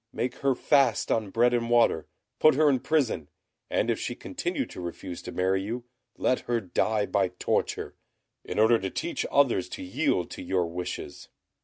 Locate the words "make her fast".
0.11-1.11